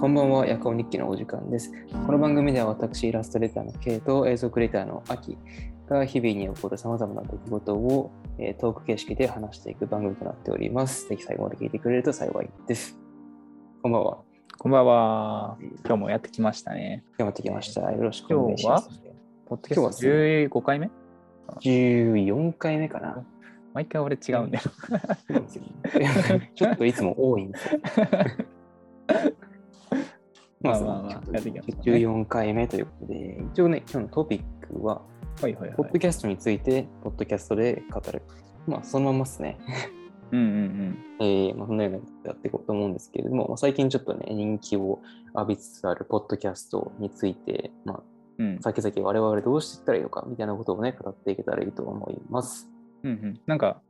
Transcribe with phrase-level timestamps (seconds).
[0.00, 1.70] こんばんは、夜行日記のお時間です。
[2.06, 5.36] この番組では私、イラストレーターの K と映像クリエイターのアキ
[5.90, 11.06] が日々に起こるさまざまな出来事を、えートーク形式で話していく番組となっております。
[11.10, 12.98] ぜひ最後まで聞いてくれると幸いです。
[13.82, 14.18] こんばんは。
[14.56, 15.58] こんばんは。
[15.84, 17.04] 今日もやってきましたね。
[17.10, 17.92] 今日もってきました。
[17.92, 18.88] よろしくお願いします。
[19.50, 20.90] ポッドキャスト15回目
[21.60, 23.22] ？14回目かな。
[23.74, 24.64] 毎回俺違うんだよ。
[26.56, 27.80] ちょっといつも多いんですよ。
[30.62, 35.02] まあ、そまあまあまあのやっていきましょうね14回目ということで、一応ね、今日のトピックは、
[35.40, 35.98] はいはいはいポッド。
[35.98, 38.22] キャストについて、ポッドキャストで語る。
[38.66, 39.58] まあ、そのままですね。
[40.32, 45.00] うんうん えーまあ、そのようなことやっていこうと思うんですけれども、まあ、最近ちょっとね、人気を
[45.34, 48.02] 浴びつつあるポッドキャストについて、まあ、
[48.38, 48.46] うん。
[48.46, 52.70] うん先々我々どうしていったらいいのかみたいなことをね、語っていけたらいいと思います。
[53.02, 53.40] うんうん。
[53.46, 53.80] なんか、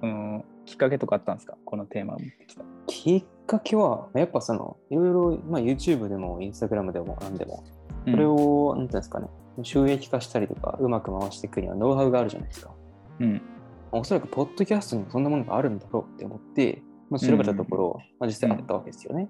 [0.00, 1.56] そのきっかけとかあったんですか？
[1.64, 2.64] このテーマを持ってきた。
[2.86, 7.64] きっかけは、やっぱその、いろいろ、まあ、YouTube でも Instagram でも何でも、
[8.06, 9.28] うんこれを、なんていうんですかね、
[9.62, 12.70] 収益化したりとか、うまく回していくにはノウハウがあるじゃないですか。
[13.18, 13.42] うん。
[13.92, 19.28] おそらく、ポッドキャストにもそんなものがあるんだろうって思って、まあ、調べたところ、まあ、実際あったわけですよね。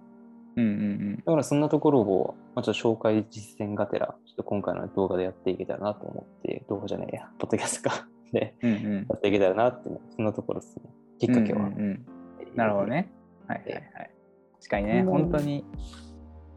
[0.57, 8.07] うんうんだからそんなところを、まあ、ちょっと紹介実践がてら、ちょっと今回の動画でやっていけたらなと思って、動画じゃねえや、ポッドキャストか。
[8.33, 8.71] で、うん。
[8.71, 10.85] うんうんやっていけたらなって、そんなところですね。
[11.19, 11.67] きっかけは。
[11.67, 12.07] うんうんうん
[12.55, 12.87] なるほど。
[12.89, 13.13] ね。
[13.51, 14.11] はいはいはい。
[14.59, 15.65] 確かにね、うん本当に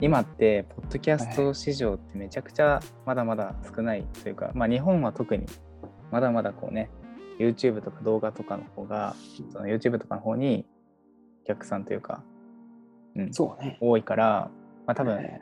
[0.01, 5.45] 今って、ポッドキャスト市場ってめちゃくちゃまだまだ少ないというか、まあ日本は特に
[6.11, 6.89] まだまだこうね、
[7.39, 9.15] YouTube とか動画とかの方が、
[9.51, 10.65] その YouTube とかの方に
[11.43, 12.23] お客さんというか、
[13.15, 13.77] うん、そうね。
[13.79, 14.51] 多いから、
[14.85, 15.39] まあ多分え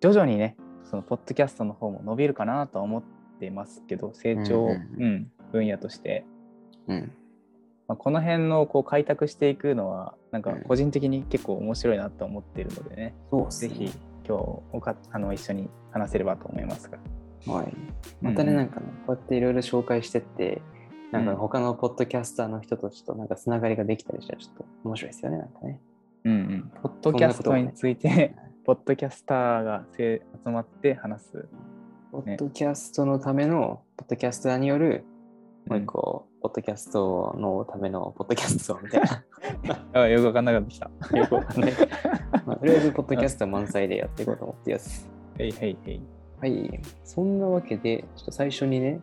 [0.00, 3.02] 徐々にね、そのポッドキャストの方も伸びるかなとは思っ
[3.38, 6.24] てますけど、成長、ううんん分野として。
[6.88, 7.12] ーうん。
[7.88, 13.68] まあ、この辺のこう開拓していくのはなんかうん個人的に結構面白いなと思っているのでね、そうですね。
[13.70, 13.92] ぜひ
[14.28, 14.40] 今日
[14.72, 16.98] おかあの一緒に話せればと思いますが。
[17.46, 17.74] はい。
[18.20, 20.60] またね、うんなんかね、こうやっていろいろ紹介してって、
[21.12, 25.80] なんかうん他のポッドキャスターの人たちとなんかつながりができたりしたらちょっと面白いですよね、なんかね。
[26.24, 28.34] うんうん、ポッドキャストについて、
[28.66, 31.48] ポッドキャスターがせ集まって話す。
[32.12, 35.04] ポッドキャストのための、ポッドキャスターによる、
[35.68, 39.24] もう一個、ポッドキャストのためのポッドキャストみたいな。
[40.02, 40.64] あよくわかんなかっ
[41.10, 41.16] た。
[41.16, 41.72] よくわかんない。
[42.46, 45.10] まあ、とりあえず、ポッドキャスト満載でやっていこうと思っています。
[45.38, 46.02] へいへいへい。
[46.40, 46.80] はい。
[47.04, 49.00] そんなわけで、ちょっと最初にね、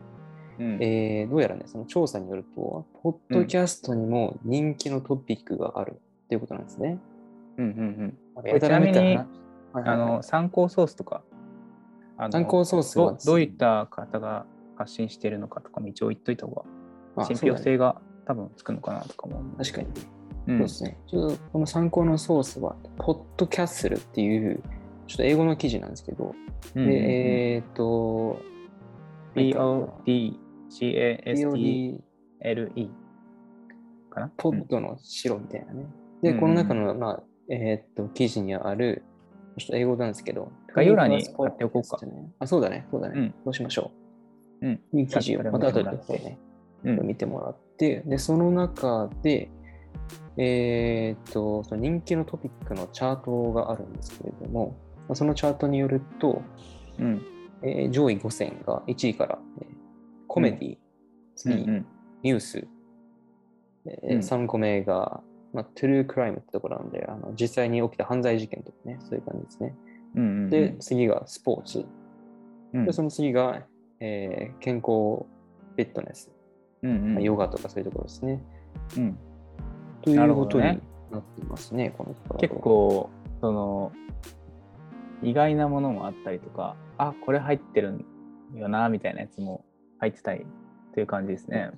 [0.58, 6.98] うんえーどうやらね、その調査によると、ポッドキャストにも人気のトピックがあるっていうことなんですね。
[7.58, 11.22] うんうんなんちなみにはいはいはいあの参考ソースとか
[12.30, 12.82] 参考ソー
[13.18, 14.46] スどういった方が
[14.76, 16.62] 発信しているのかとかも一応言っといた方が
[17.16, 19.56] あ信憑性が多分つくのかなとかも思う。
[19.56, 19.88] 確かに。
[20.48, 20.58] うん。
[20.58, 20.98] そうですね。
[21.06, 24.62] ちょっとこの参考のソースは、ポッドキャッスルっていう、
[25.06, 26.34] ちょっと英語の記事なんですけど、
[26.74, 28.40] うんで、えっ、と、
[29.34, 32.00] PODCASTLE
[32.42, 32.88] POD
[34.10, 34.30] かな？
[34.36, 35.86] ポッドの白みたいなね。
[36.22, 39.04] で、うんこの中の、まあ、えっ、と、記事にある、
[39.58, 42.00] ちょっと英語なんですけど、概要欄に貼っておこうか。
[42.40, 43.14] あ、そうだね、そうだね。
[43.18, 43.34] うん。
[43.44, 44.05] そうしましょう
[44.62, 44.68] ん。
[44.68, 44.80] う。
[44.92, 46.38] いい記事を、また後でこれを見てもらってね、
[46.84, 47.06] うん。
[47.06, 49.50] 見てもらって、で、その中で、
[50.36, 54.76] えーっと、その人気のトピックのチャートがあるんですけれども、
[55.08, 56.42] まあそのチャートによると、
[56.98, 57.22] うん。
[57.62, 59.66] えー上位5選が1位から、えー
[60.28, 60.78] コメディ、うん。
[61.34, 61.86] 次、うん
[62.22, 62.66] ニュース、
[63.86, 64.18] えーうん。
[64.18, 65.22] 3個目が、
[65.52, 69.74] まあ、トゥルークライムってところなんで、あの実際に起きた犯罪事件とかね、そういう感じですね。
[70.16, 70.50] うんうん。
[70.50, 71.86] で、次がスポーツ。
[72.74, 72.84] うん。
[72.84, 73.62] で、その次が、
[74.00, 76.30] えー健康、フィットネス、
[76.82, 77.14] うんうん。
[77.14, 78.42] まあヨガとかそういうところですね。
[78.96, 79.18] うん。
[80.02, 80.64] ということに
[81.10, 83.92] なってますね、このところ結構その
[85.22, 88.04] 意外なものもあったりとかあこれ入ってるん
[88.54, 89.64] よなみたいなやつも
[89.98, 90.46] 入ってたり
[90.94, 91.72] という感じですね。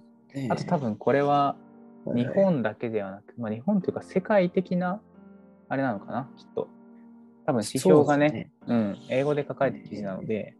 [0.50, 1.56] あと多分これは
[2.04, 5.00] 日本だけではなく、まあ、日本というか世界的な
[5.68, 6.68] あれなのかなきっと。
[7.46, 10.54] 多分指標がねうん、英語で書かれた記事なので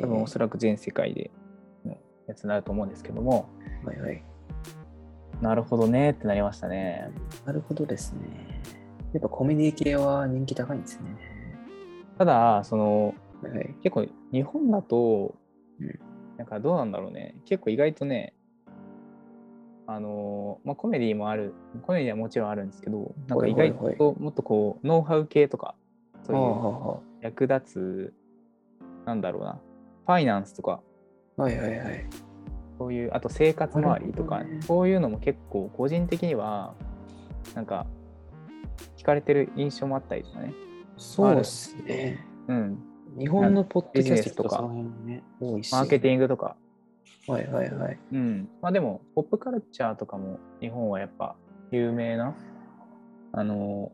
[0.00, 1.30] 多分おそらく全世界で
[1.84, 1.96] の
[2.26, 3.48] やつになると思うんですけども
[3.84, 4.22] はいはい。
[5.40, 7.10] なるほどねってなりましたね。
[7.46, 8.60] なるほどですね。
[9.14, 11.16] やっぱコメディ系は人気高いんですね。
[12.18, 13.74] ただそのはいはい。
[13.82, 15.34] 結構日本だと、
[15.80, 15.98] うん
[16.36, 18.32] なんかどうなんだろうね結構意外とね
[19.86, 21.52] あのーまあコメディもある
[21.82, 25.74] コメディはもちろんあるんですけどなんか意外ともっとこうノウハウ系とか
[26.22, 28.14] そういうは役立つ
[29.04, 29.60] なんだろうな
[30.06, 30.80] ファイナンスとか
[31.38, 32.06] あはいはいはい。
[32.78, 36.74] そういうあと生活周りとか、ねそういうのも結構個人的には
[37.54, 37.86] なんか
[38.96, 40.54] 聞かれてる印象もあったりとかね
[41.00, 42.24] そうですね。
[42.46, 42.78] うん。
[43.18, 44.62] 日本のポッドキャストとか
[45.04, 45.22] ね。
[45.40, 46.56] マーケティングとか。
[47.26, 47.98] はいはいはい。
[48.12, 48.48] うん。
[48.60, 51.36] まあでも、ポップカルチャーとかも日本はやっぱ
[51.70, 52.34] 有名な、
[53.32, 53.92] あの、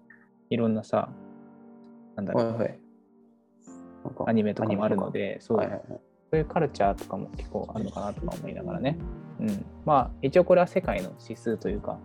[0.50, 1.08] いろんなさ、
[2.16, 2.78] なんだろう、はいはい。
[4.26, 6.00] アニメとかもあるので、そう、はいはいはい。
[6.30, 8.98] そういうカルチャーとかも結構あるのかなとか思いながらね。
[9.40, 9.64] うん。
[9.84, 11.98] まあ、一応これは世界の指数というか、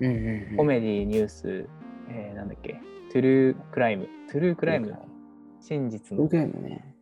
[0.00, 0.56] うんうんうん。
[0.56, 1.68] コメディ、ニュース、
[2.08, 2.80] えーなんだっけ、
[3.12, 4.96] True Crime、True Crime、
[5.60, 6.94] 真実の僕らもね、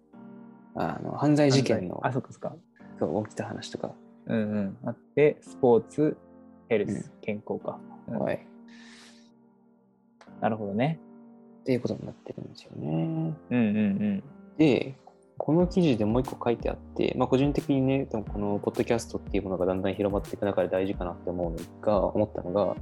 [0.75, 2.55] あの犯罪事件のあ、そっかそっか。
[2.99, 3.95] そう起きた話とか、
[4.27, 4.77] うんうん。
[4.85, 6.17] あって、スポーツ、
[6.69, 7.79] ヘルス、うん健康か。
[8.09, 8.47] うんはい。
[10.41, 10.99] なるほどね。
[11.61, 12.89] っていうことになってるんですよね。
[12.89, 14.23] うんうんうん。
[14.59, 14.95] で、
[15.39, 22.77] この記事でもう一個書いてあって、まあ、個人的にね、でもこのポッドキャストっていうものがだんだん広まっていく中で大事かなって思うのが、思ったのが、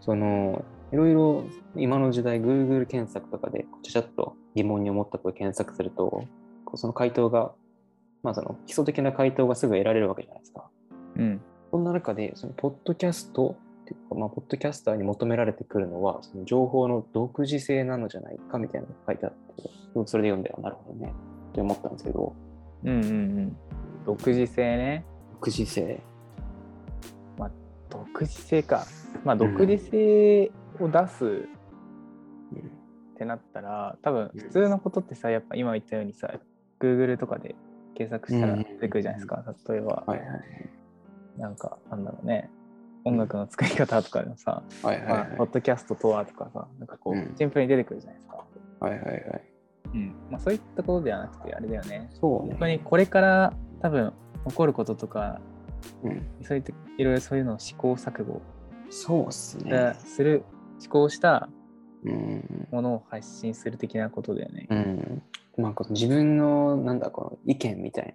[0.00, 6.24] その、いろいろ今の時代、Google 検索とかで、ちゃちゃっと疑問に思ったことを検索すると、
[6.74, 7.52] その回答が、
[8.22, 10.68] まあ、その基礎的な回答がすぐ得られるわけじゃないですか。
[11.16, 11.40] うん。
[11.72, 21.12] そんな中で、そのポッドキャストっていうか、まあ、ポッドキャスターに求められてくるのは、その情報の独自性なのじゃないかみたいなのが書いてあって、僕それで読んで、あなるほどね、
[21.52, 22.34] って思ったんですけど、
[22.84, 23.12] うんうんう
[23.42, 23.56] ん。
[24.04, 25.04] 独自性ね。
[25.34, 26.00] 独自性。
[27.88, 28.84] 独自性か。
[29.24, 30.50] まあ、独自性
[30.80, 36.32] を出すうんってなったら、多分普通のことってさ、やっぱ今言ったようにさ、
[36.80, 37.54] Google とかで
[37.94, 39.42] 検索したらうん出てくるじゃないですか。
[39.68, 40.28] 例えば、はいはい
[41.38, 42.50] なんか、なんだろうね。
[43.06, 48.44] 音楽の作り方とかでもさ、はいはいまあ、ポッドキャストとはとかさ、なんかこうんう、シンプルに出てくるじゃないですか。
[48.80, 49.42] はいはいはい。
[49.94, 50.14] うん。
[50.28, 52.10] まあ、そういったことではなくて、あれだよね。
[52.20, 52.50] そうね。
[52.50, 54.12] 本当にこれから多分
[54.48, 55.40] 起こることとか、
[56.02, 58.42] うん、そういったいろいろそういうのを試行錯誤
[58.90, 60.00] そうっすがね。
[60.00, 60.42] する、
[60.80, 61.48] 試行した
[62.04, 62.66] うん。
[62.72, 64.66] ものを発信する的なことだよね。
[64.68, 65.22] うん。
[65.58, 68.14] まあ、この自分の、なんだ、この意見みたい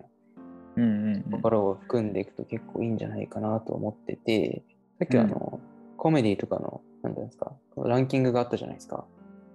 [0.77, 4.63] うんうんうなんところを含んでいくと結構いいんじゃないかなと思ってて、
[5.01, 5.59] さっきあの、
[5.97, 9.05] コメディとかの、なんですか、ランキングがあったじゃないですか。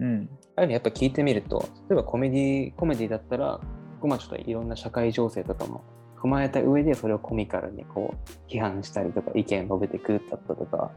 [0.00, 3.60] うんああいうのやっぱ聞いてみると、例えばコメディ、コメディだったら、
[4.02, 5.82] まあちょっといろんな社会情勢とかも
[6.16, 10.90] 踏まえた上で、それをコミカルにこう批判したりとか、意見を述べてくるだったとか、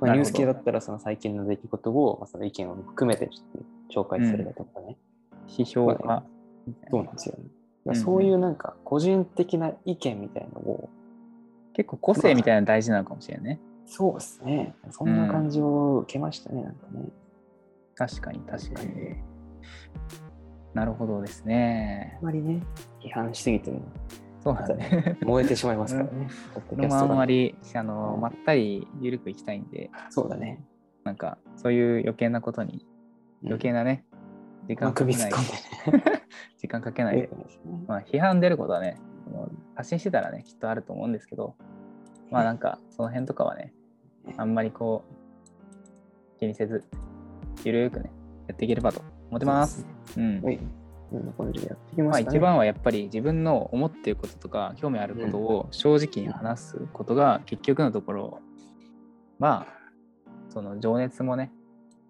[0.00, 4.96] まあ、ニュース系だったらその最近の出来事を、まあ、その意見を含めてちょっと紹介するだとかね。
[5.48, 6.24] 批評家、ま
[6.90, 7.42] そうなんですよね。
[7.42, 7.62] うんうん
[7.96, 10.88] そういうなんか個人的な意見みたいなのを、
[11.72, 13.60] 結構個性みたいなの大事なのかもしれないね。
[13.86, 14.74] そうですね。
[14.90, 17.08] そんな感じを受けましたね、なんかね。
[17.94, 18.90] 確かに確かに。
[18.96, 19.22] え
[20.74, 22.22] なるほどですねーあ。
[22.22, 22.62] まりね、
[23.00, 23.82] 批判しすぎても
[24.42, 25.16] そうなんだね。
[25.22, 26.28] 燃えてしまいますからね。
[26.54, 30.64] ポッドこのまあんまりあのまったり緩くいきたいんで、そうだね。
[31.04, 32.86] なんかそういう余計なことに
[33.44, 34.04] 余計なね、
[34.68, 35.32] 時まあ、間かけない。
[36.58, 37.28] 時間かけない
[37.86, 38.96] まあ、批判出ることはね、
[39.74, 41.54] 発信してたらね、きっとあると思うんですけど、
[42.32, 43.72] まあなんかその辺とかはね、
[44.38, 45.04] あんまりこ
[46.36, 46.82] う気にせず、
[47.62, 48.10] ゆるーくね、
[48.48, 49.86] やっていければと思ってます。
[50.16, 50.42] うん。
[52.02, 52.20] ままあ。
[52.20, 58.40] 一番はやっぱり自分の思っていることとか興味あることを正直に話すことが結局のところ
[59.38, 59.92] まあ
[60.48, 61.52] その情熱もね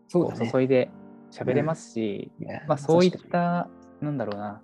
[0.07, 0.51] そうだね。
[0.53, 0.89] 注いで
[1.33, 2.31] 喋れますし、
[2.69, 3.69] まあそういった
[4.01, 4.61] なんだろうな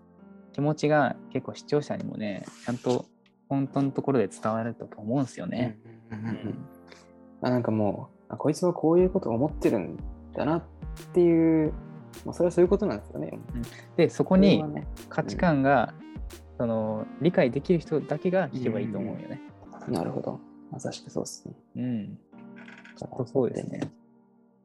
[0.53, 3.07] 気持ちが結構視聴者にもねちゃんと
[3.49, 5.78] 本当のところで伝わると思うんですよにね。
[6.11, 6.69] うんうんうんうん
[7.40, 9.97] あなんかもうあ、こいつはこういうことを思ってるん
[10.35, 10.62] だなっ
[11.12, 11.73] ていう、
[12.25, 13.38] まあ、それはそういうことなんですよね。
[13.97, 15.95] でそここにね、価値観が、
[16.59, 19.40] その理解できる人だけが聞けばいいと思うよね。
[19.88, 20.40] なるほど。
[20.71, 21.55] まさしくそうですね。
[21.76, 22.19] うん。
[22.97, 23.81] きっとそうですね。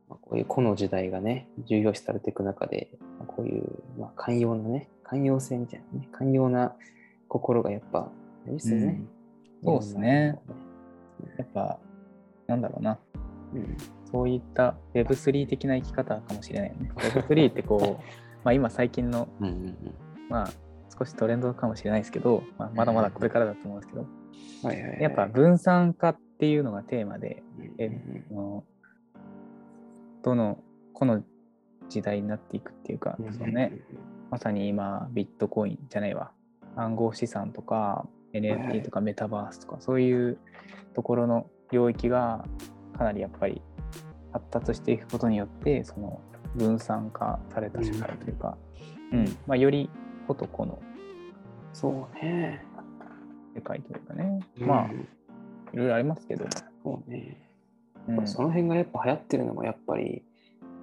[0.10, 3.64] まあ、こういう個の時代がね、重要視されていく中で、まあこういう、
[3.98, 6.76] まあ、寛容なね、寛容性みたいなね、寛容な
[7.28, 8.10] 心がやっぱ
[8.46, 9.02] ですよね。
[9.64, 10.40] そうですね。
[11.38, 11.80] やっぱ、
[12.48, 13.00] なんだろうな。
[13.54, 13.78] うん。
[14.12, 16.92] そういった Web3 的な生き方かもしれないよね。
[16.96, 18.04] Web3 ってこう、
[18.44, 19.78] まあ今最近の、うんうんうん。
[20.30, 20.50] まあ
[20.98, 24.06] 少しトレンドかもしれないですけど、まあ、まだまだこれからだと思うんですけど、
[24.68, 27.42] はいはいはい、やっぱ分散化っていうのがテーマで、
[27.78, 28.64] えうんうんその
[30.22, 30.60] どの、
[30.94, 31.24] この
[31.90, 33.74] 時代になっていくっていうか、うんそのね、
[34.30, 36.32] まさに今、ビットコインじゃないわ、
[36.76, 40.38] 暗号資産とか、はい NFT とかメタバースとか、そういう
[40.94, 42.46] ところの領域が
[42.98, 43.62] かなりやっぱり
[44.32, 46.22] 発達していくことによって、その
[46.56, 48.58] 分散化された社会というか、
[49.12, 49.26] うん。
[49.48, 49.90] まあ、より
[50.28, 50.82] 個と個の
[51.74, 52.66] そうね。
[53.56, 55.08] 世界というかね、まあ、うん
[55.74, 56.46] いろいろありますけど、
[56.84, 57.42] そうね。
[58.08, 58.28] うん。
[58.28, 60.24] その辺がやっぱ流行ってるのもやっぱり、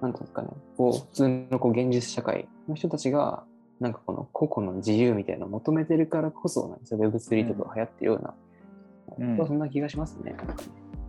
[0.01, 3.43] なんていうんですかね、こう普通のこう現実社会の人たちが、
[3.81, 8.33] なんかこの個々の自由みたいなのを求めてるからこそ、なんですよ Web3 とか流行ってるような、
[9.17, 10.35] うんそんな気がしますね。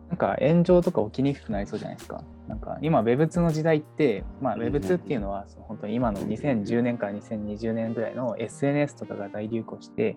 [0.09, 2.25] なんか炎上とか起きにくくなりそうじゃないですか。
[2.49, 10.17] なんか今 Web2 の時代って、まあ、うんうん Web2 っていうのは本当に今の2010年から2020年ぐらいの SNS とかが大流行して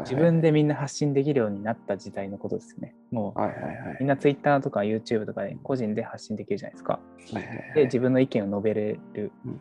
[0.00, 2.94] 自分でみんな発信できるようになった時代のことですよね。
[3.10, 7.00] もうはいはいはいみんな Twitter とか YouTube とかで個人で発信できるじゃないですか。
[7.32, 9.60] はいはいはいで自分の意見を述べれるうん。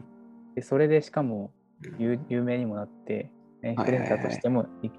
[0.56, 1.52] でそれでしかも
[1.98, 3.30] 有有名にもなって
[3.64, 4.90] インフルエンサーとしてもい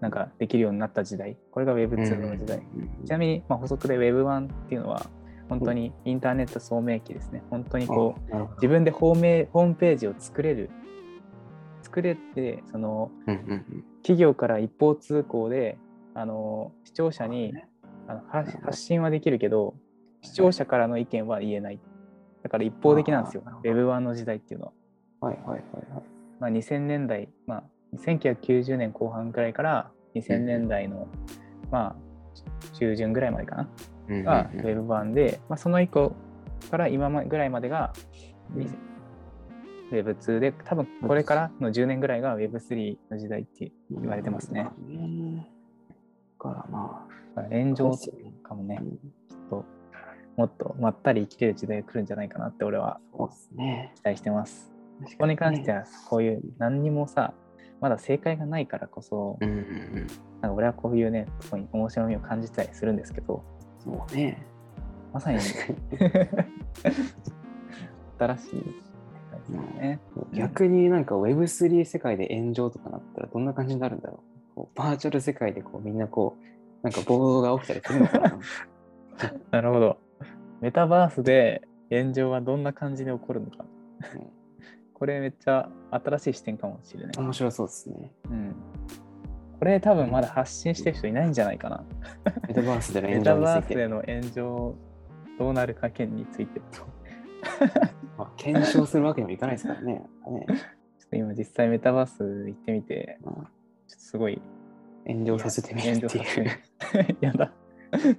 [0.00, 2.62] なんかできるようになった時代これが Web2 の時代。
[3.04, 5.06] ちなみに、まあ、補足で Web1 っていうのは
[5.48, 7.42] 本当にインターネット聡明期ですね。
[7.50, 10.70] 本当にこう自分でホームホームページを作れる。
[11.82, 13.10] 作れて、その
[14.02, 15.76] 企業から一方通行で
[16.14, 17.52] あの視聴者に
[18.06, 19.74] あの発発信はできるけど、
[20.22, 21.80] 視聴者からの意見は言えない。
[22.44, 23.90] だから一方的なんですよあーなるほ。
[23.90, 24.66] Web1 の時代っていうの
[25.20, 25.28] は。
[25.28, 26.19] はいはいはいはい。
[26.40, 27.64] まあ、2000年代、まあ、
[27.96, 31.06] 1990年後半くらいから2000年代の、
[31.70, 31.96] まあ、
[32.74, 33.68] 中旬ぐらいまでかな？
[34.08, 36.16] うんがうんうん Web 版で、まあ、その以降
[36.70, 37.92] から今まぐらいまでが
[38.56, 38.76] うん
[39.92, 44.68] Web2 で、多分これからの10年ぐらいが Web3 の時代って言われてますね。
[44.78, 45.36] うん。
[45.38, 45.42] だ
[46.38, 47.92] からまあ、炎上
[48.44, 48.98] かもねう、んきっ
[49.50, 49.64] と
[50.36, 53.00] もっとまったり生きれる時代が来るんじゃないかなって俺は。
[53.96, 54.72] 期待してます。
[55.04, 57.32] ここに関してはこういう何にもさ、
[57.80, 60.06] まだ正解がないからこそ、うんうんうん。
[60.42, 63.42] なんか俺はこういうね、とこに面白みを感じたりするんですけど、
[63.78, 64.46] そうね。
[65.12, 65.38] まさに
[68.18, 69.98] 新しいですよね。
[70.30, 74.54] に逆になんか Web3 世界で炎上とかなったらどんな感じになるんだろう。
[74.54, 76.44] こうバーチャル世界でこうみんなこう、
[76.82, 78.38] なんか暴動が起きたりするのかな。
[79.50, 79.98] なるほど。
[80.60, 83.64] メタバースで炎上はどんな感じで起こるのか。
[84.14, 84.39] うん
[85.00, 87.12] これめっちゃ新しい視点かもしれない。
[87.16, 88.12] 面白そうですね。
[88.30, 88.54] うん。
[89.58, 91.84] これ多分まだ発信してる人いないんじゃないかな。
[92.46, 93.68] メタバースでのメ炎タバース。
[93.68, 94.74] での炎上
[95.38, 96.60] どうなるか件について。
[96.70, 96.84] ちょ
[98.16, 99.94] まあ、検証するわけにもいかないですからね。
[99.94, 103.34] ねっと今実際メタバース行ってみて、まあ
[103.88, 104.40] ちょっとすごい
[105.06, 106.24] 炎上させてみるっていう。
[107.14, 107.52] て やだ。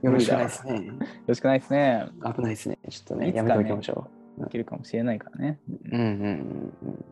[0.01, 0.91] よろしくないよですね。
[1.27, 2.07] ろしくないですね。
[2.23, 2.77] 危ないですね。
[2.89, 4.09] ちょっとね、ねやめておきましょ
[4.41, 5.59] できるかもしれないからね。
[5.69, 5.95] う。
[5.95, 7.05] うんうんうんうん。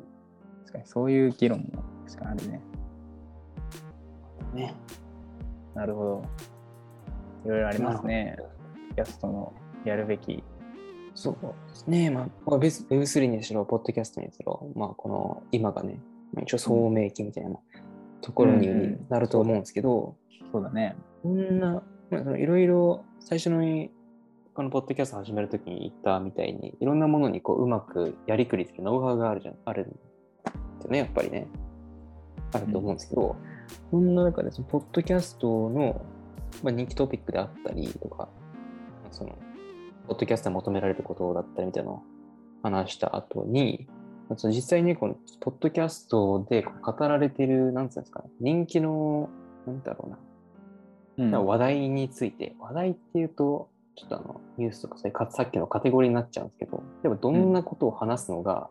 [0.66, 2.62] 確かにそういう議論も確かにあるね。
[4.54, 4.74] ね。
[5.76, 6.24] なるほど。
[7.46, 8.38] いろいろありますね。
[8.96, 9.54] キャストの
[9.86, 10.44] やるべき。
[11.16, 11.34] そう
[11.70, 12.10] ですね。
[12.10, 16.00] まあ、まあ、別 Web3 にしろ、ポッドキャストにしろ、まあ、この今がね、
[16.34, 17.58] まあ一応聡明期みたいな
[18.22, 20.16] ところにうんうんなると思うんですけど、
[20.52, 20.96] そうだね。
[21.24, 21.82] こんな、
[22.12, 23.92] いろいろ最初のに
[24.54, 29.96] このポッドキャスト始めるときに言ったみたいに、いろんなものにこううまくやりくりするノウハウがあるじゃん、あるんで
[30.82, 31.48] すよね、やっぱりね。
[32.52, 33.36] あると思うんですけど、
[33.92, 36.02] そんな中で、そのポッドキャストの、
[36.64, 38.28] まあ、人気トピックであったりとか、
[39.12, 39.38] その、
[40.08, 42.02] ポッドキャストに求められることだったりみたいなのを
[42.64, 43.88] 話した後に、
[44.36, 49.30] その実際にこのポッドキャストでこう語られてる、なんつうんですかね、人気の、
[49.68, 58.70] なんだろうな、うん話題について、話題っていうと、ちょっとあのニュースとかそういうかさっきのカテゴリーになっちゃうんですけど、でもどんなことを話すのが、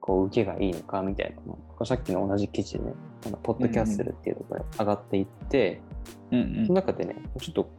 [0.00, 2.94] こう受けがいいのかみたいなのがさっきの同じ記事でね、
[3.26, 5.82] あのポッドキャストルっていうところで上がっていって、
[6.30, 7.70] うんその中でね、ちょっと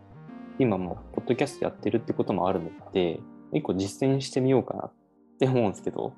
[0.60, 3.20] 今もポッドキャストやってるってこともあるので、
[3.52, 4.92] 一個実践してみようかなっ
[5.40, 6.14] て思うんですけど、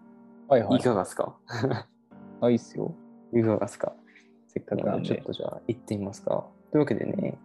[0.50, 1.36] はいはいいかがですか？
[2.42, 2.94] あ、いいっすよ。
[3.34, 3.94] いかがですか？
[4.48, 5.24] せっかくなんでちょっ。
[5.24, 6.46] とじゃあ行ってみますか。
[6.72, 7.38] というわけでね、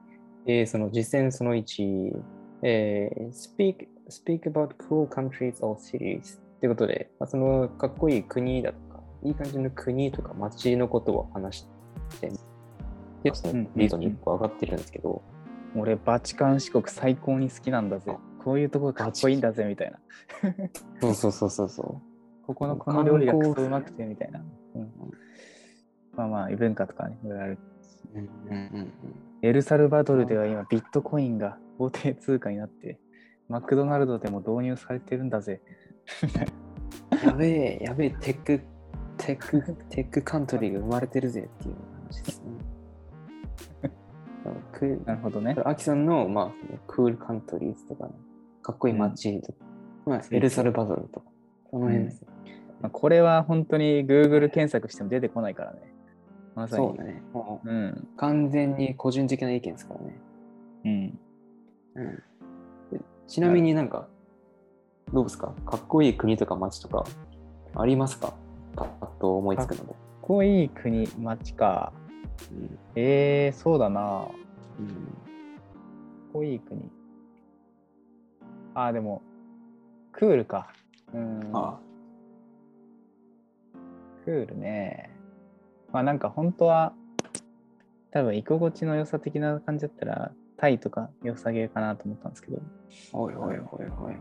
[0.47, 2.13] えーその実践その1、
[2.63, 11.67] えー speak, speak about cool countries or cities ということで、まあ、そのかっこいい国だとか、いい感じの国とか街のことを話し
[12.21, 12.31] て、
[13.23, 15.23] で、そのリードに1個上がってるんですけど、
[15.77, 18.17] 俺、バチカン四国最高に好きなんだぜ。
[18.45, 19.99] こういうとこかっこいいんだぜ、みたいな。
[21.01, 22.01] そうそうそうそうそ
[22.47, 24.43] ここのこの料理がうまくて、みたいな。
[24.75, 24.93] うん
[26.17, 27.59] まあまあ、異文化とかね、いろいろある。
[28.15, 28.19] う。
[28.19, 28.93] うんうんうん
[29.43, 32.99] エルサルバドルでは今、ビットコインが法定通貨になって、
[33.49, 35.63] マクドナルドでも導入されてるんだぜ。
[37.13, 37.47] うん、やべ
[37.81, 42.51] え、やべえ、 tech、tech、tech country が生まれてるぜっていう話ですね。
[45.07, 45.57] なるほどね。
[45.65, 46.53] アキさんの、まあ、
[46.87, 48.13] cool countries とか、ね、
[48.63, 49.59] かっこいい街とか、
[50.05, 51.27] まあ、エルサルバドルとか、
[51.71, 52.29] その辺ですね。
[52.83, 55.81] まあ、これは本当に Google 検索しても出てこないからね。
[56.55, 56.87] まさに。
[56.87, 57.23] そうだね。
[57.65, 58.09] うん。
[58.17, 60.21] 完全に個人的な意見ですからね。
[60.85, 61.19] うん。
[61.95, 62.07] うん、
[62.93, 64.09] でちなみになんか、
[65.13, 65.55] どうですか？
[65.67, 67.05] かっこいい国とか街とか
[67.75, 68.35] ありますか？
[68.77, 69.87] パッと思いつくので。
[69.89, 71.93] かっこいい国、街か。
[72.53, 74.01] うんえー、そうだな。
[74.01, 74.37] かっ
[74.81, 74.89] うん
[76.33, 76.91] こいい国。
[78.75, 79.23] あー、でも、
[80.13, 80.73] クールか。
[81.13, 81.51] うん。
[81.53, 81.81] あ
[84.25, 85.11] クールね。
[85.93, 86.95] まあなんか本当は、
[88.13, 92.61] 多分居心地の良さ的な感じだったら、タイとか良さげかなと思ったんですけど、
[93.13, 94.17] おいおいおいおいおい。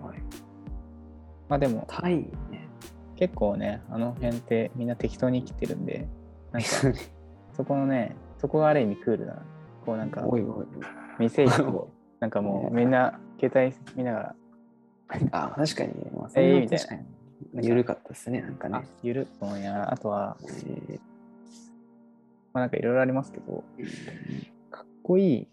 [1.49, 2.15] まあでもタイ
[2.49, 2.69] ね。
[3.17, 6.07] 結構ね、あの辺ってみんな適当に生きてるんで、
[6.53, 6.69] なんか
[7.51, 9.41] そこのね、そこがある意味クールな。
[9.85, 10.67] こうなんか、おいおい。
[12.21, 14.35] なんかもう みんな携帯見ながら、
[15.31, 16.11] あ、確かにね。
[16.15, 17.61] まあ、えーそれはみたいな。
[17.61, 20.99] 緩かったですね、なんかあね。、ゆるっと思いながら、あとは、えー
[22.53, 23.63] まあなんかいろいろありますけど、
[24.71, 25.47] かっこいい、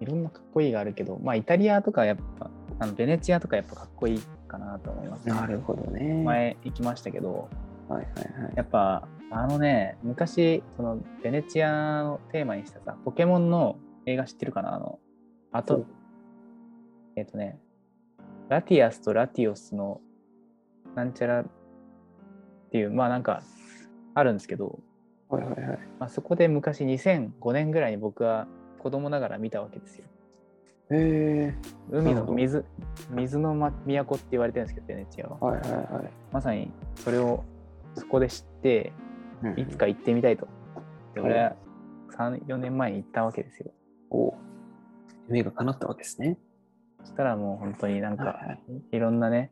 [0.00, 6.22] いろんなかっこいいがあるけど、まあイタリアとかやっぱ、あのベネチアとかやっぱかっこいいかなと思います、なるほどね。
[6.24, 7.48] 前行きましたけど、
[7.88, 8.52] はいはいはい。
[8.56, 13.76] やっぱあのね、昔、そのベネチアのテーマにしたさ、ポケモンの
[14.06, 14.74] 映画知ってるかな？
[14.74, 14.98] あの、
[15.52, 15.86] あと、
[17.14, 17.58] えっ、とね、
[18.48, 20.00] ラティアスとラティオスの
[20.96, 21.46] なんちゃらっ
[22.72, 23.42] ていう、まあなんか
[24.14, 24.80] あるんですけど、
[25.28, 25.78] はいはいはい。
[26.00, 28.48] まあ、そこで昔2005年ぐらいに僕は
[28.82, 30.04] 子供ながら見たわけですよ。
[30.92, 31.54] へえ
[31.90, 32.64] 海の水
[33.10, 35.38] 水の、ま、都って言われてるんですけど、ベネチアは。
[35.38, 36.10] はいはいはい。
[36.32, 37.44] まさにそれを
[37.94, 38.92] そこで知って、
[39.42, 40.48] うんいつか行ってみたいと。
[41.14, 41.56] で、はい俺は
[42.16, 43.70] 3、4年前に行ったわけですよ。
[44.10, 44.34] お
[45.28, 46.38] 夢が叶ったわけですね。
[47.00, 48.60] そしたらもう本当になんかはいはい
[48.92, 49.50] いろんなね、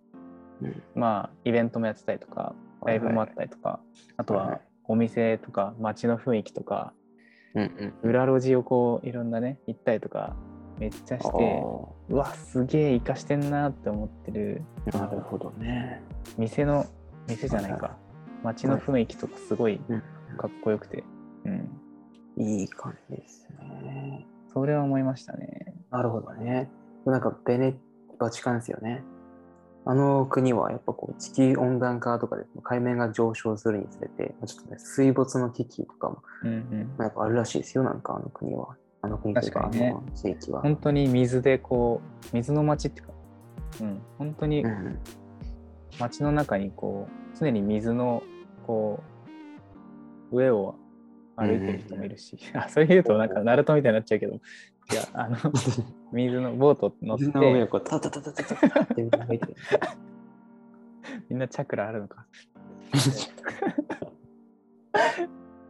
[0.61, 2.55] うんまあイベントもやってたりとか、
[2.85, 3.81] ライブもあったりとか、
[4.17, 6.93] あとはいははいお店とか街の雰囲気とか、
[7.55, 8.11] うんうん。
[8.11, 10.37] 裏路地をこういろんなね、行ったりとか
[10.79, 11.63] めっちゃして、
[12.09, 16.03] うわ、すげえ生かしてんなって思ってるなるほどね。
[16.37, 16.87] 店の、
[17.27, 17.97] 店じゃないか、
[18.43, 20.03] 街の雰囲気とかすごいうん
[20.37, 21.05] かっこよくて、
[21.45, 21.69] うん。
[22.37, 23.49] いい感じです
[23.83, 24.27] ね。
[24.53, 25.75] それは思いましたね。
[25.91, 26.71] なるほどね。
[27.05, 27.77] なんかベネ、
[28.19, 29.03] バチカンですよね。
[29.91, 36.95] あの国はやっぱこう地球温暖化とかで海面が上昇するにつれて、まあちょっとね、水没の危機とかも、うんうん。
[36.99, 38.77] まあ、やっぱあるらしいですよ、なんかあの国は。
[39.01, 40.61] あの国というか、確かにねあの地域は。
[40.61, 43.13] 本当に水でこう、水の街っていうか、
[43.81, 44.99] うん、本当にうん
[45.99, 48.23] 街の中にこう、常に水の
[48.67, 49.03] こ
[50.31, 50.75] う、上を
[51.37, 54.39] 歩いてる人もいるし、 あそれ言うとなんかナルトみたいになっちゃうけど、い
[54.95, 55.37] や、あの、
[56.13, 59.55] 水のボート乗って水の上を、こう、タタタタタタタって歩いて。
[61.29, 62.27] みんなチャクラあるのか。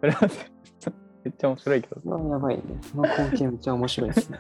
[0.01, 0.29] それは
[1.25, 2.63] めっちゃ面白いけど、あ、やばいね。
[2.83, 4.39] その光景めっちゃ面白いですね。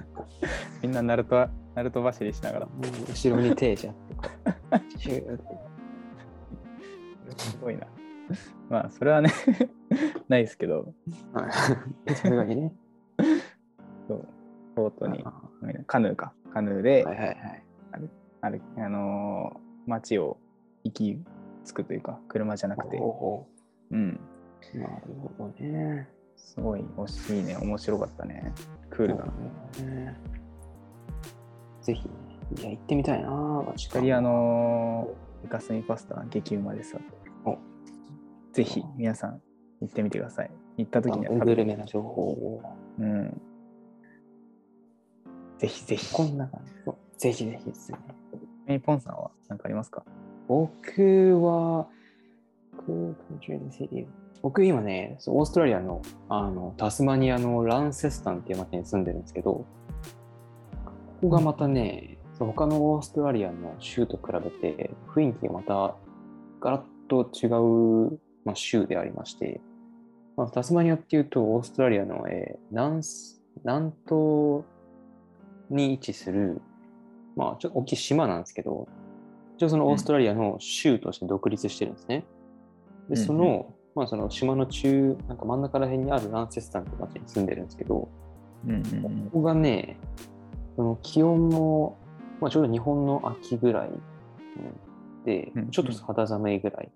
[0.82, 2.68] みんなナルトナルト走りしながら、
[3.08, 5.44] 後ろに手じゃって、シューって。
[7.37, 7.87] すごいな。
[8.68, 9.32] まあ、それはね、
[10.28, 10.94] ないですけど、
[11.32, 12.14] はい。
[12.14, 12.72] それがいいね。
[14.06, 14.28] そう
[14.78, 15.32] ボートには、
[15.86, 17.36] カヌーか、カヌーで、いはいはい。
[18.40, 20.36] あるあのー街を
[20.84, 21.18] 行き
[21.64, 23.46] 着くというか、車じゃなくて、お
[23.90, 24.92] うん、ーなる
[25.38, 26.08] ほどね。
[26.36, 28.52] すごい惜しいね、面白かったね。
[28.90, 29.32] クールだな。
[29.84, 30.16] ね。
[31.80, 32.06] ぜひ、
[32.60, 33.30] いや、行ってみたいな、
[33.66, 35.08] バチカンイタリアの
[35.42, 36.94] イカスミパスタ、激うまです
[38.52, 39.40] ぜひ、皆さん、
[39.80, 40.50] 行ってみてください。
[40.76, 42.62] 行った時には食べてグルメな情報を。
[42.98, 43.40] うん。
[45.58, 46.12] ぜひぜひ。
[46.12, 46.72] こんな感じ。
[46.84, 47.92] そうぜひぜひです
[48.66, 48.80] ね。
[48.80, 50.04] ポンさんは何かありますか？
[50.46, 51.88] 僕は、
[54.40, 59.66] 僕今ね、オーストラリアのあのタスマニアのランセスタンっていう町に住んでるんですけど、こ
[61.22, 65.96] こがまたね、そう他のオーストラリアの州と比べて雰囲気がまた
[66.60, 67.48] ガラッと違
[68.12, 69.60] う、まあ、州でありまして、
[70.36, 74.62] まあ、タスマニアっていうとオーストラリアの、えー南す南東
[75.70, 76.61] に位置する、
[77.37, 78.88] まあ、ちょっと大きい島なんですけど、
[79.57, 82.24] 一応そのオーストラリアの州として独立してるんですね。
[83.09, 88.11] で、その、まあその島の中、なんか真ん中ら辺にあるランセスタンって町に住んでるんですけど、こ
[89.33, 89.98] こがね、
[90.76, 91.96] その気温も、
[92.40, 96.88] まあ、ちょうど日本の秋ぐらい、うんでうん、ちょっと肌寒いぐらい、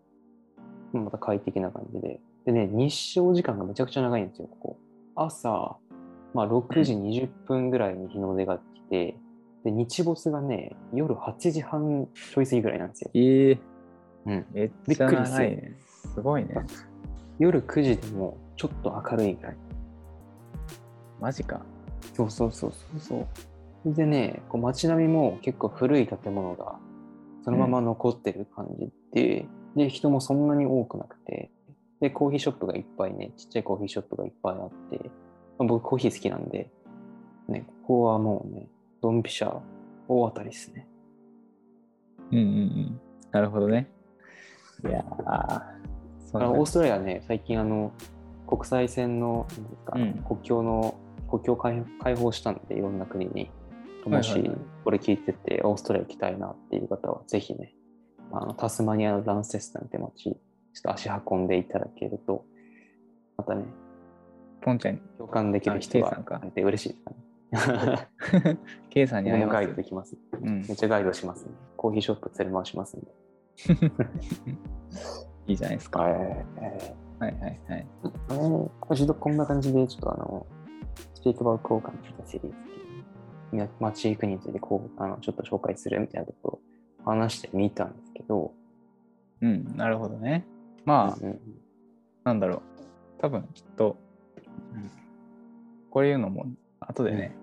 [0.92, 2.20] まあまた快適な感じで。
[2.46, 4.78] でね、日照時間がめちゃくちゃ長いんですよ、ここ。
[5.14, 5.76] 朝、
[6.34, 9.16] まあ、6時20分ぐらいに日の出が来て、
[9.64, 13.10] で、日没がね、夜8時半ちょい過ぎぐらいなんですよ。
[13.14, 13.58] ええ
[14.26, 14.46] うん。
[14.52, 15.72] めっちゃびっくりする長いね。
[16.14, 16.54] すごいね。
[17.38, 19.56] 夜9時でもちょっと明るいぐらい。
[21.20, 21.60] マジか。
[22.14, 23.26] そうそうそうそうそ
[23.84, 23.94] う。
[23.94, 26.78] でね、こう街並みも結構古い建物が
[27.44, 31.50] そのまま残ってる感じで、で、人もそんなに多くなくて、
[32.00, 35.10] で、コーヒーショップがいっぱいね、ちっちゃいコーヒーショップがいっぱいあって、
[35.58, 36.70] まあ僕コーヒー好きなんで、
[37.48, 38.68] ね、ここはもうね、
[39.00, 39.60] ドンピシャ
[40.08, 40.86] 大当たりですね。
[42.30, 43.00] うんうんうん。
[43.30, 43.90] なるほどね。
[44.84, 45.62] いやー、
[46.30, 47.92] そあのオーうストラリアね、最近あの、
[48.46, 49.46] 国際線の、
[49.84, 50.94] かうん国境の、
[51.30, 53.50] 国境開開放したんで、いろんな国に。
[54.04, 54.50] もし
[54.84, 57.74] これ聞いてて、オーストラリア行きたいなっていう方は、ぜひね、
[58.32, 60.36] あのタスマニアのランセスタンって街、ちょっ
[60.82, 62.44] と足運んでいただけると、
[63.36, 63.64] またね、
[64.62, 68.58] ポンちゃんに、共感できる人があケイさんて嬉しいですかね。
[68.90, 69.74] ケイさんに会います僕もガイド。
[69.74, 70.16] できます。
[70.32, 71.52] うんめっちゃガイドします、ね。
[71.76, 73.06] コーヒーショップ連れ回しますんで。
[75.46, 76.02] いいじゃないですか。
[76.02, 76.08] は。
[76.08, 77.86] はいいはいはい。
[78.28, 80.46] あの、ちょっとこんな感じで、ちょっとあの、
[81.14, 83.04] Speak About 交換っていうシリーズっていう
[83.52, 86.60] みな街行くについてこうあのちょっと紹介するみたいなとこ
[87.04, 88.52] ろを話してみたんですけど、
[89.40, 90.46] うん、なるほどね。
[90.84, 91.40] まあ、うんうん
[92.24, 92.62] なんだろう。
[93.20, 93.96] 多分きっと、
[94.74, 94.90] うん
[95.90, 96.46] こういうのも
[96.80, 97.36] 後でね、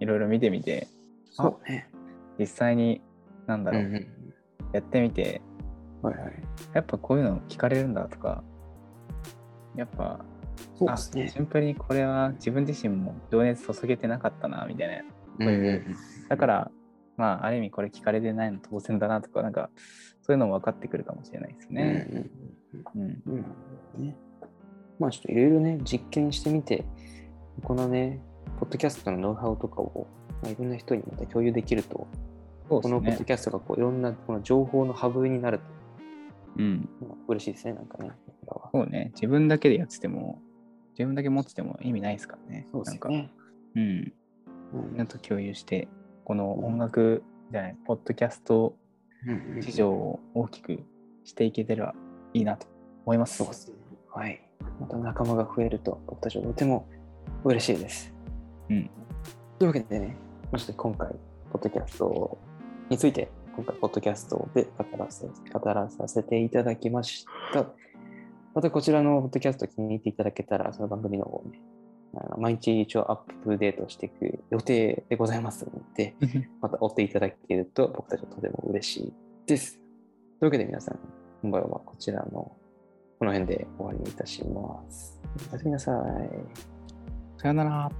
[0.00, 0.86] いろいろ見てみて、
[1.30, 1.88] そうね。
[2.38, 3.02] 実際に、
[3.46, 4.06] なんだろう、うんうん
[4.72, 5.40] やってみて、
[6.02, 6.32] はいはい。
[6.74, 8.42] やっぱこういうの聞かれるんだとか、
[9.76, 10.24] やっぱ、あ
[10.74, 11.28] そうですね。
[11.28, 15.46] シンプルにこれは自分自身も情熱注げてなかったな、みたいな。
[15.46, 15.96] うんうんうん
[16.28, 16.70] だから、
[17.16, 19.70] まあ、ある意味これ聞かれてないの当然だなとか、なんか、
[20.22, 22.06] そういうのも分かってくるかもしれないですね。
[22.10, 23.02] うん。
[23.02, 23.44] うんうん
[23.96, 24.16] うんね。
[24.98, 26.84] まあちょっといろいろね、実験してみて、
[27.62, 28.20] このね、
[28.58, 30.06] ポッドキャストのノウハウとかを、
[30.42, 32.06] まあ、いろんな人にまた共有できると、ね
[32.68, 33.24] このポッド。
[33.24, 35.64] キャストがこういろんなこの情報のハブになると、
[36.58, 36.88] うん。
[37.00, 38.10] まあ嬉しいですね、なんかね。
[38.72, 39.10] そうね。
[39.14, 40.40] 自分だけでやってても、
[40.98, 42.66] 自分だけ持ってても意味ないですからね。
[42.72, 43.30] そうですなんか、よね。
[43.74, 43.82] うん。
[43.82, 44.12] うん
[44.90, 45.88] みんなと共有して、
[46.24, 48.74] この音楽じゃない、ポッドキャスト
[49.26, 50.80] うん市場を大きく
[51.24, 51.94] していけてれば
[52.32, 52.66] いいなと
[53.04, 53.38] 思います。
[53.38, 53.76] そうですね。
[54.08, 54.45] はい。
[54.80, 56.86] また仲間が増えると、僕たちはとても
[57.44, 58.12] 嬉しいです。
[58.68, 58.90] うん。
[59.58, 60.16] というわけでね、
[60.52, 61.08] まして今回、
[61.52, 62.38] ポッドキャスト
[62.88, 67.66] について、今回、ポッドキャストで語らせ語らさせていただきました。
[68.54, 71.60] またこちらのポッドキャスト気に入っていただけたら、その番組の方をね、
[72.14, 76.14] あの毎日一応アップデートしていく予定でございますので、
[76.60, 79.12] また追っていただけると僕たちはとても嬉しい
[79.46, 79.76] です。
[79.76, 79.82] とい
[80.42, 80.98] うわけで皆さん、
[81.42, 82.52] 今回はこちらの
[83.18, 85.18] この辺で終わりにいたします。
[85.50, 87.40] おやすみなさい。
[87.40, 87.90] さよなら。